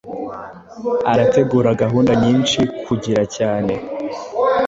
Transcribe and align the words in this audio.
Arategura 1.11 1.69
gahunda 1.81 2.11
nyinshi 2.23 2.59
kugira 2.85 3.23
cyane 3.35 3.73